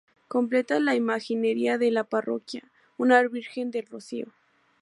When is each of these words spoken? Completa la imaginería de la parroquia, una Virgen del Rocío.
Completa 0.27 0.79
la 0.79 0.95
imaginería 0.95 1.77
de 1.77 1.91
la 1.91 2.03
parroquia, 2.03 2.71
una 2.97 3.21
Virgen 3.21 3.69
del 3.69 3.85
Rocío. 3.85 4.29